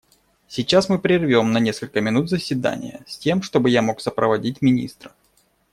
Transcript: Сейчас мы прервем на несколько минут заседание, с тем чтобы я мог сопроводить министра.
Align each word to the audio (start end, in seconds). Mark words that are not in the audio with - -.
Сейчас 0.47 0.89
мы 0.89 0.97
прервем 0.97 1.51
на 1.51 1.59
несколько 1.59 2.01
минут 2.01 2.27
заседание, 2.27 3.03
с 3.05 3.19
тем 3.19 3.43
чтобы 3.43 3.69
я 3.69 3.83
мог 3.83 4.01
сопроводить 4.01 4.63
министра. 4.63 5.11